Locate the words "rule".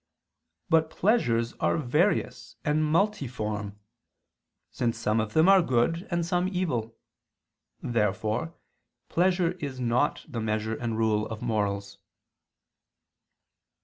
10.97-11.27